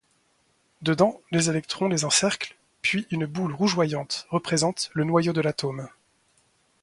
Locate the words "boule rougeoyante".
3.27-4.25